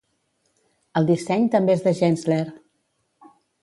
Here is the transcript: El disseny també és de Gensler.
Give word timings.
El 1.01 1.05
disseny 1.11 1.47
també 1.59 1.77
és 1.79 1.87
de 1.87 1.97
Gensler. 2.03 2.43